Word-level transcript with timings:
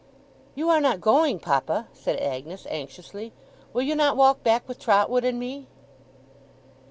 'You 0.55 0.67
are 0.71 0.81
not 0.81 0.99
going, 0.99 1.37
papa?' 1.37 1.87
said 1.93 2.17
Agnes, 2.19 2.65
anxiously. 2.71 3.33
'Will 3.71 3.83
you 3.83 3.93
not 3.93 4.17
walk 4.17 4.41
back 4.43 4.67
with 4.67 4.79
Trotwood 4.79 5.23
and 5.23 5.37
me? 5.39 5.67